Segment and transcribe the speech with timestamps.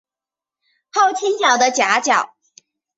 [0.91, 2.35] 后倾角的夹角。